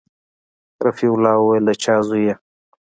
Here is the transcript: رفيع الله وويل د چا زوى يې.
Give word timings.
رفيع 0.85 1.09
الله 1.17 1.35
وويل 1.39 1.63
د 1.67 1.69
چا 1.83 1.95
زوى 2.07 2.21
يې. 2.27 2.33